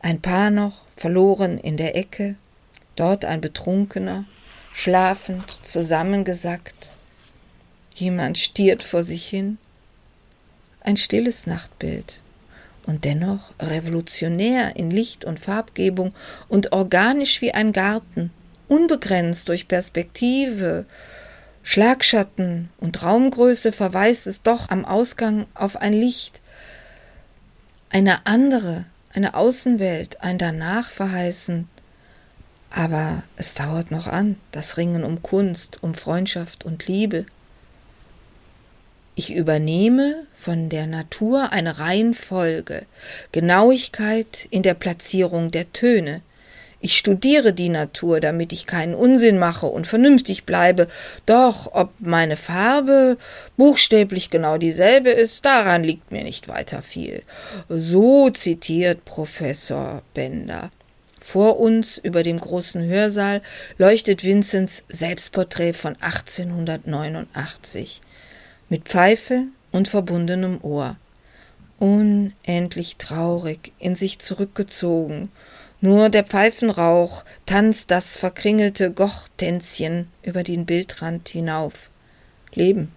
ein 0.00 0.20
Paar 0.20 0.50
noch 0.50 0.82
verloren 0.96 1.58
in 1.58 1.76
der 1.76 1.96
Ecke, 1.96 2.34
dort 2.96 3.24
ein 3.24 3.40
Betrunkener, 3.40 4.24
schlafend 4.74 5.46
zusammengesackt. 5.62 6.92
Jemand 7.94 8.38
stiert 8.38 8.82
vor 8.82 9.04
sich 9.04 9.26
hin. 9.26 9.58
Ein 10.80 10.96
stilles 10.96 11.46
Nachtbild 11.46 12.20
und 12.86 13.04
dennoch 13.04 13.52
revolutionär 13.60 14.76
in 14.76 14.90
Licht 14.90 15.24
und 15.24 15.40
Farbgebung 15.40 16.14
und 16.48 16.72
organisch 16.72 17.40
wie 17.40 17.52
ein 17.52 17.72
Garten, 17.72 18.30
unbegrenzt 18.68 19.48
durch 19.48 19.68
Perspektive, 19.68 20.86
Schlagschatten 21.62 22.68
und 22.78 23.02
Raumgröße 23.02 23.72
verweist 23.72 24.26
es 24.26 24.42
doch 24.42 24.68
am 24.68 24.84
Ausgang 24.84 25.46
auf 25.54 25.76
ein 25.76 25.94
Licht, 25.94 26.42
eine 27.90 28.26
andere, 28.26 28.84
eine 29.14 29.34
Außenwelt, 29.34 30.22
ein 30.22 30.36
danach 30.36 30.90
verheißen. 30.90 31.68
Aber 32.70 33.22
es 33.36 33.54
dauert 33.54 33.90
noch 33.90 34.08
an, 34.08 34.36
das 34.50 34.76
Ringen 34.76 35.04
um 35.04 35.22
Kunst, 35.22 35.78
um 35.82 35.94
Freundschaft 35.94 36.64
und 36.64 36.86
Liebe. 36.86 37.24
Ich 39.16 39.32
übernehme 39.32 40.26
von 40.36 40.68
der 40.68 40.88
Natur 40.88 41.52
eine 41.52 41.78
Reihenfolge, 41.78 42.82
Genauigkeit 43.30 44.48
in 44.50 44.64
der 44.64 44.74
Platzierung 44.74 45.52
der 45.52 45.72
Töne. 45.72 46.22
Ich 46.80 46.98
studiere 46.98 47.52
die 47.52 47.68
Natur, 47.68 48.18
damit 48.18 48.52
ich 48.52 48.66
keinen 48.66 48.96
Unsinn 48.96 49.38
mache 49.38 49.66
und 49.66 49.86
vernünftig 49.86 50.44
bleibe. 50.44 50.88
Doch 51.26 51.72
ob 51.72 51.92
meine 52.00 52.36
Farbe 52.36 53.16
buchstäblich 53.56 54.30
genau 54.30 54.58
dieselbe 54.58 55.10
ist, 55.10 55.44
daran 55.44 55.84
liegt 55.84 56.10
mir 56.10 56.24
nicht 56.24 56.48
weiter 56.48 56.82
viel. 56.82 57.22
So 57.68 58.30
zitiert 58.30 59.04
Professor 59.04 60.02
Bender. 60.12 60.70
Vor 61.20 61.60
uns 61.60 61.98
über 61.98 62.24
dem 62.24 62.40
großen 62.40 62.84
Hörsaal 62.84 63.42
leuchtet 63.78 64.24
Vinzens 64.24 64.82
Selbstporträt 64.88 65.72
von 65.72 65.94
1889 66.00 68.02
mit 68.74 68.88
Pfeife 68.88 69.44
und 69.70 69.86
verbundenem 69.86 70.58
Ohr. 70.60 70.96
Unendlich 71.78 72.96
traurig, 72.96 73.70
in 73.78 73.94
sich 73.94 74.18
zurückgezogen. 74.18 75.30
Nur 75.80 76.08
der 76.08 76.24
Pfeifenrauch 76.24 77.24
tanzt 77.46 77.92
das 77.92 78.16
verkringelte 78.16 78.90
Gochtänzchen 78.90 80.08
über 80.24 80.42
den 80.42 80.66
Bildrand 80.66 81.28
hinauf. 81.28 81.88
Leben. 82.52 82.90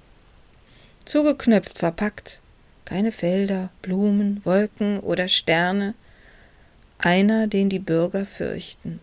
Zugeknöpft, 1.05 1.77
verpackt. 1.77 2.39
Keine 2.83 3.11
Felder, 3.11 3.69
Blumen, 3.83 4.41
Wolken 4.45 4.99
oder 4.99 5.27
Sterne. 5.27 5.93
Einer, 6.97 7.45
den 7.45 7.69
die 7.69 7.77
Bürger 7.77 8.25
fürchten. 8.25 8.99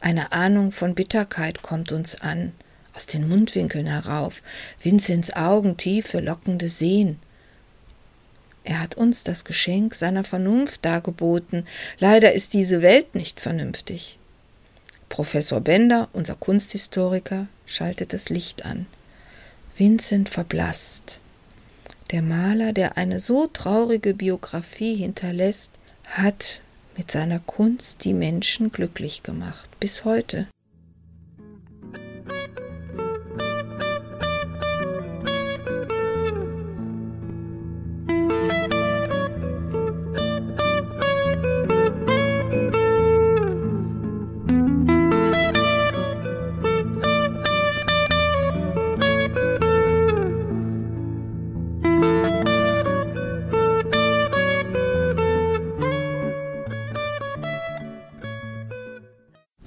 Eine 0.00 0.30
Ahnung 0.30 0.70
von 0.70 0.94
Bitterkeit 0.94 1.62
kommt 1.62 1.90
uns 1.90 2.14
an 2.14 2.52
aus 2.96 3.06
den 3.06 3.28
Mundwinkeln 3.28 3.86
herauf, 3.86 4.42
Vinzens 4.80 5.34
Augen 5.36 5.76
tiefe, 5.76 6.20
lockende 6.20 6.68
Sehn. 6.68 7.18
Er 8.64 8.80
hat 8.80 8.96
uns 8.96 9.22
das 9.22 9.44
Geschenk 9.44 9.94
seiner 9.94 10.24
Vernunft 10.24 10.84
dargeboten. 10.84 11.66
Leider 12.00 12.32
ist 12.32 12.54
diese 12.54 12.82
Welt 12.82 13.14
nicht 13.14 13.38
vernünftig. 13.38 14.18
Professor 15.08 15.60
Bender, 15.60 16.08
unser 16.12 16.34
Kunsthistoriker, 16.34 17.46
schaltet 17.64 18.12
das 18.12 18.28
Licht 18.28 18.64
an. 18.64 18.86
Vincent 19.76 20.28
verblasst. 20.28 21.20
Der 22.10 22.22
Maler, 22.22 22.72
der 22.72 22.96
eine 22.96 23.20
so 23.20 23.46
traurige 23.46 24.14
Biografie 24.14 24.96
hinterlässt, 24.96 25.70
hat 26.04 26.60
mit 26.96 27.10
seiner 27.10 27.40
Kunst 27.40 28.04
die 28.04 28.14
Menschen 28.14 28.72
glücklich 28.72 29.22
gemacht, 29.22 29.68
bis 29.78 30.04
heute. 30.04 30.48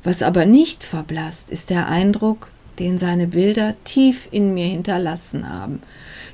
Was 0.04 0.22
aber 0.22 0.46
nicht 0.46 0.84
verblasst, 0.84 1.50
ist 1.50 1.70
der 1.70 1.88
Eindruck, 1.88 2.52
den 2.80 2.98
seine 2.98 3.28
Bilder 3.28 3.76
tief 3.84 4.28
in 4.32 4.54
mir 4.54 4.66
hinterlassen 4.66 5.50
haben 5.50 5.82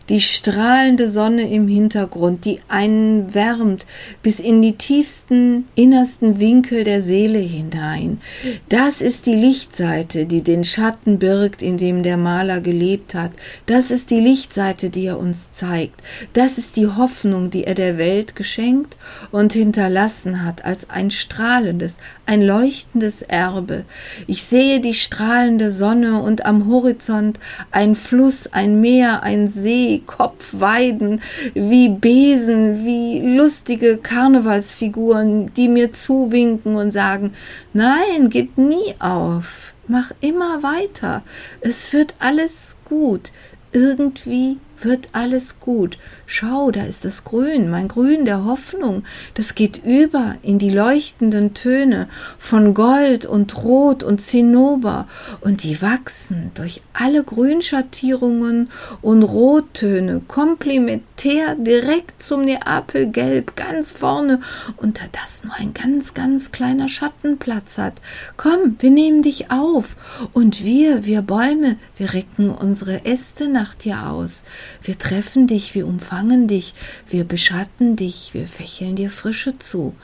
die 0.10 0.22
strahlende 0.22 1.10
Sonne 1.10 1.50
im 1.52 1.68
Hintergrund, 1.68 2.46
die 2.46 2.60
einen 2.68 3.34
wärmt 3.34 3.88
bis 4.22 4.40
in 4.40 4.62
die 4.62 4.74
tiefsten, 4.74 5.68
innersten 5.74 6.40
Winkel 6.40 6.84
der 6.84 7.02
Seele 7.02 7.40
hinein. 7.40 8.22
Das 8.70 9.02
ist 9.02 9.26
die 9.26 9.36
Lichtseite, 9.36 10.26
die 10.26 10.44
den 10.44 10.64
Schatten 10.64 11.18
birgt, 11.18 11.64
in 11.64 11.78
dem 11.78 12.04
der 12.04 12.18
Maler 12.18 12.62
gelebt 12.62 13.16
hat. 13.16 13.32
Das 13.66 13.90
ist 13.90 14.12
die 14.12 14.20
Lichtseite, 14.20 14.90
die 14.90 15.08
er 15.08 15.18
uns 15.18 15.52
zeigt. 15.52 16.00
Das 16.34 16.60
ist 16.60 16.78
die 16.78 16.88
Hoffnung, 16.88 17.50
die 17.50 17.64
er 17.64 17.76
der 17.76 17.98
Welt 17.98 18.36
geschenkt 18.36 18.98
und 19.32 19.54
hinterlassen 19.54 20.46
hat 20.46 20.66
als 20.66 20.90
ein 20.90 21.10
strahlendes, 21.10 21.98
ein 22.28 22.44
leuchtendes 22.44 23.24
Erbe. 23.24 23.86
Ich 24.28 24.44
sehe 24.44 24.80
die 24.80 24.94
strahlende 24.94 25.72
Sonne 25.72 26.22
und 26.22 26.35
am 26.43 26.67
Horizont 26.67 27.39
ein 27.69 27.93
Fluss, 27.93 28.48
ein 28.52 28.82
Meer, 28.82 29.21
ein 29.21 29.48
See, 29.48 30.02
Kopfweiden, 30.06 31.21
wie 31.54 31.89
Besen, 31.89 32.84
wie 32.84 33.38
lustige 33.38 33.98
Karnevalsfiguren, 33.98 35.54
die 35.54 35.69
mir 35.69 35.93
zuwinken 35.93 36.76
und 36.76 36.91
sagen, 36.91 37.34
nein, 37.74 38.30
gib 38.30 38.58
nie 38.58 38.95
auf, 38.98 39.74
mach 39.88 40.12
immer 40.21 40.63
weiter, 40.63 41.21
es 41.62 41.93
wird 41.93 42.15
alles 42.19 42.76
gut, 42.86 43.32
irgendwie 43.71 44.58
wird 44.80 45.10
alles 45.12 45.60
gut. 45.60 45.98
Schau, 46.26 46.72
da 46.72 46.84
ist 46.84 47.06
das 47.06 47.24
Grün, 47.24 47.70
mein 47.70 47.88
Grün 47.88 48.26
der 48.26 48.46
Hoffnung. 48.46 49.04
Das 49.36 49.56
geht 49.56 49.84
über 49.86 50.36
in 50.42 50.60
die 50.60 50.70
leuchtenden 50.70 51.54
Töne 51.54 52.08
von 52.38 52.74
Gold 52.74 53.26
und 53.26 53.64
Rot 53.64 54.04
und 54.04 54.22
Zinnober 54.22 55.08
und 55.42 55.64
die 55.64 55.82
wachsen 55.82 56.52
durch 56.56 56.82
alle 56.94 57.24
Grünschattierungen 57.24 58.70
und 59.02 59.24
Rottöne 59.24 60.22
komplementär 60.28 61.56
direkt 61.56 62.24
zum 62.24 62.46
Neapelgelb 62.46 63.56
ganz 63.56 63.92
vorne, 63.92 64.42
unter 64.78 65.06
das 65.12 65.44
nur 65.44 65.54
ein 65.56 65.74
ganz, 65.74 66.14
ganz 66.14 66.52
kleiner 66.52 66.90
Schattenplatz 66.90 67.78
hat. 67.78 67.94
Komm, 68.38 68.76
wir 68.80 68.90
nehmen 68.90 69.22
dich 69.22 69.52
auf 69.52 69.96
und 70.34 70.64
wir, 70.64 71.06
wir 71.06 71.22
Bäume, 71.22 71.78
wir 71.98 72.14
recken 72.14 72.50
unsere 72.50 73.06
Äste 73.06 73.48
nach 73.48 73.76
dir 73.76 74.08
aus. 74.10 74.44
Wir 74.82 74.97
treffen 74.97 75.47
dich, 75.47 75.75
wir 75.75 75.88
umfangen 75.88 76.47
dich, 76.47 76.73
wir 77.10 77.23
beschatten 77.23 77.95
dich, 77.95 78.34
wir 78.34 78.47
fächeln 78.47 78.95
dir 78.95 79.10
Frische 79.10 79.58
zu. 79.60 79.95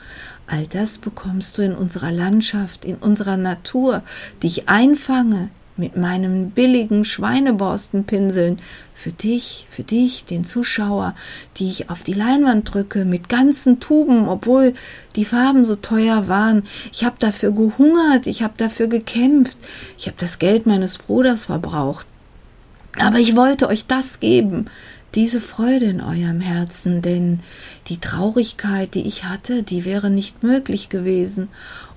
All 0.46 0.66
das 0.66 0.98
bekommst 0.98 1.56
du 1.58 1.62
in 1.62 1.74
unserer 1.74 2.12
Landschaft, 2.12 2.84
in 2.84 2.96
unserer 2.96 3.36
Natur, 3.36 4.02
die 4.42 4.48
ich 4.48 4.68
einfange 4.68 5.50
mit 5.76 5.96
meinen 5.96 6.50
billigen 6.50 7.04
Schweineborstenpinseln 7.04 8.58
für 8.94 9.10
dich, 9.10 9.66
für 9.68 9.82
dich, 9.82 10.24
den 10.24 10.44
Zuschauer, 10.44 11.14
die 11.56 11.68
ich 11.68 11.90
auf 11.90 12.02
die 12.02 12.12
Leinwand 12.12 12.72
drücke 12.72 13.04
mit 13.04 13.28
ganzen 13.28 13.80
Tuben, 13.80 14.28
obwohl 14.28 14.74
die 15.16 15.24
Farben 15.24 15.64
so 15.64 15.76
teuer 15.76 16.28
waren. 16.28 16.64
Ich 16.92 17.04
habe 17.04 17.16
dafür 17.18 17.52
gehungert, 17.52 18.26
ich 18.26 18.42
habe 18.42 18.54
dafür 18.56 18.86
gekämpft, 18.86 19.56
ich 19.96 20.06
habe 20.06 20.16
das 20.18 20.38
Geld 20.38 20.66
meines 20.66 20.98
Bruders 20.98 21.46
verbraucht. 21.46 22.06
Aber 22.98 23.18
ich 23.18 23.36
wollte 23.36 23.68
euch 23.68 23.86
das 23.86 24.20
geben, 24.20 24.66
diese 25.14 25.40
Freude 25.40 25.86
in 25.86 26.00
eurem 26.00 26.40
Herzen, 26.40 27.02
denn 27.02 27.40
die 27.88 27.98
Traurigkeit, 27.98 28.94
die 28.94 29.06
ich 29.06 29.24
hatte, 29.24 29.62
die 29.62 29.84
wäre 29.84 30.10
nicht 30.10 30.42
möglich 30.42 30.88
gewesen, 30.88 31.48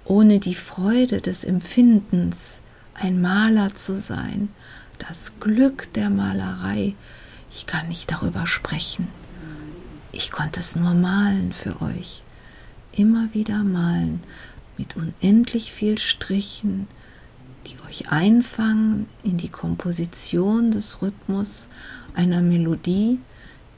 ohne 0.04 0.40
die 0.40 0.56
Freude 0.56 1.22
des 1.22 1.44
Empfindens, 1.44 2.60
ein 2.94 3.22
Maler 3.22 3.76
zu 3.76 4.00
sein, 4.00 4.50
das 5.00 5.34
Glück 5.40 5.92
der 5.94 6.10
Malerei. 6.10 6.94
Ich 7.52 7.66
kann 7.66 7.88
nicht 7.88 8.12
darüber 8.12 8.48
sprechen. 8.48 9.08
Ich 10.12 10.32
konnte 10.32 10.62
es 10.62 10.76
nur 10.76 10.94
malen 10.94 11.52
für 11.52 11.82
euch, 11.82 12.22
immer 12.94 13.28
wieder 13.34 13.64
malen, 13.64 14.24
mit 14.78 14.96
unendlich 14.96 15.72
viel 15.72 15.98
Strichen, 15.98 16.88
die 17.66 17.78
euch 17.88 18.10
einfangen 18.10 19.08
in 19.24 19.38
die 19.38 19.50
Komposition 19.50 20.72
des 20.72 21.02
Rhythmus 21.02 21.68
einer 22.14 22.42
Melodie, 22.42 23.20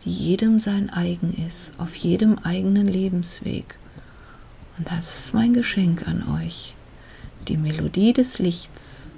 die 0.05 0.11
jedem 0.11 0.59
sein 0.59 0.89
eigen 0.89 1.33
ist, 1.45 1.71
auf 1.79 1.95
jedem 1.95 2.39
eigenen 2.39 2.87
Lebensweg. 2.87 3.77
Und 4.77 4.89
das 4.89 5.17
ist 5.17 5.33
mein 5.33 5.53
Geschenk 5.53 6.07
an 6.07 6.27
euch, 6.41 6.75
die 7.47 7.57
Melodie 7.57 8.13
des 8.13 8.39
Lichts. 8.39 9.09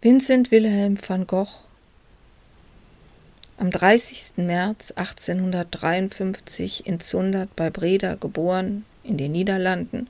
Vincent 0.00 0.50
Wilhelm 0.50 0.96
van 1.08 1.26
Gogh 1.26 1.66
am 3.58 3.70
30. 3.70 4.36
März 4.36 4.92
1853 4.92 6.86
in 6.86 7.00
Zundert 7.00 7.56
bei 7.56 7.70
Breda 7.70 8.14
geboren, 8.14 8.84
in 9.02 9.16
den 9.16 9.32
Niederlanden, 9.32 10.08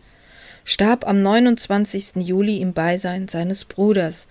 starb 0.66 1.06
am 1.06 1.22
29. 1.22 2.16
Juli 2.16 2.56
im 2.56 2.72
Beisein 2.72 3.28
seines 3.28 3.64
Bruders, 3.64 4.26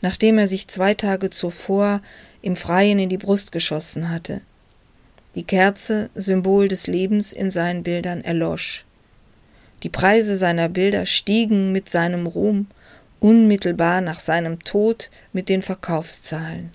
nachdem 0.00 0.38
er 0.38 0.46
sich 0.46 0.68
zwei 0.68 0.94
Tage 0.94 1.30
zuvor 1.30 2.00
im 2.42 2.54
Freien 2.54 3.00
in 3.00 3.08
die 3.08 3.18
Brust 3.18 3.50
geschossen 3.50 4.08
hatte. 4.08 4.40
Die 5.34 5.42
Kerze, 5.42 6.08
Symbol 6.14 6.68
des 6.68 6.86
Lebens 6.86 7.32
in 7.32 7.50
seinen 7.50 7.82
Bildern, 7.82 8.22
erlosch. 8.22 8.84
Die 9.82 9.88
Preise 9.88 10.36
seiner 10.36 10.68
Bilder 10.68 11.06
stiegen 11.06 11.72
mit 11.72 11.90
seinem 11.90 12.26
Ruhm, 12.26 12.68
unmittelbar 13.18 14.00
nach 14.00 14.20
seinem 14.20 14.62
Tod 14.62 15.10
mit 15.32 15.48
den 15.48 15.60
Verkaufszahlen. 15.60 16.70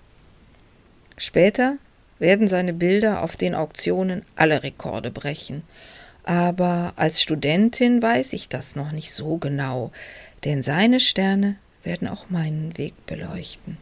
Später 1.16 1.78
werden 2.20 2.50
seine 2.50 2.74
Bilder 2.74 3.24
auf 3.24 3.38
den 3.38 3.56
Auktionen 3.56 4.24
alle 4.36 4.62
Rekorde 4.62 5.10
brechen, 5.10 5.64
aber 6.26 6.94
als 6.96 7.22
Studentin 7.22 8.02
weiß 8.02 8.34
ich 8.34 8.50
das 8.50 8.76
noch 8.76 8.92
nicht 8.92 9.14
so 9.14 9.38
genau, 9.38 9.92
denn 10.44 10.64
seine 10.64 11.00
Sterne 11.00 11.56
werden 11.84 12.08
auch 12.08 12.30
meinen 12.30 12.78
Weg 12.78 13.06
beleuchten. 13.06 13.78